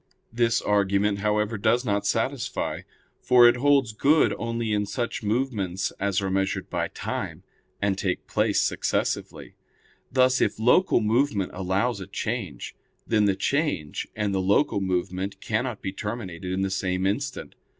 [0.33, 2.81] This argument, however, does not satisfy.
[3.21, 7.43] For it holds good only in such movements as are measured by time,
[7.79, 9.53] and take place successively;
[10.11, 12.75] thus, if local movement follows a change,
[13.05, 17.53] then the change and the local movement cannot be terminated in the same instant.